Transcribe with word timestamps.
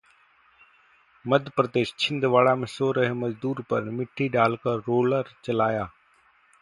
मध्य 1.25 1.51
प्रदेश: 1.55 1.93
छिंदवाड़ा 1.99 2.55
में 2.55 2.65
सो 2.67 2.91
रहे 2.91 3.13
मजदूर 3.13 3.61
पर 3.69 3.83
मिट्टी 3.91 4.29
डालकर 4.29 4.79
रोलर 4.87 5.33
चलाया 5.43 5.89